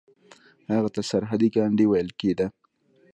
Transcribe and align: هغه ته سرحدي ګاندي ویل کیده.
هغه 0.73 0.89
ته 0.95 1.01
سرحدي 1.09 1.49
ګاندي 1.55 1.85
ویل 1.87 2.09
کیده. 2.19 2.47